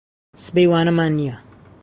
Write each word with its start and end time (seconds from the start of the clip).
سبەی 0.45 0.67
وانەمان 0.71 1.11
نییە. 1.19 1.35